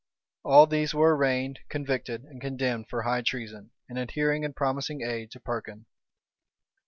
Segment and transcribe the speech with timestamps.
[0.43, 5.29] All these were arraigned, convicted, and condemned for high treason, in adhering and promising aid
[5.29, 5.85] to Perkin.